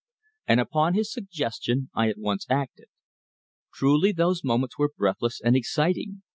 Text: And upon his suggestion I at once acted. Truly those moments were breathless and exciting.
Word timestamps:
And 0.47 0.59
upon 0.59 0.95
his 0.95 1.13
suggestion 1.13 1.91
I 1.93 2.09
at 2.09 2.17
once 2.17 2.47
acted. 2.49 2.87
Truly 3.71 4.11
those 4.11 4.43
moments 4.43 4.79
were 4.79 4.89
breathless 4.97 5.39
and 5.39 5.55
exciting. 5.55 6.23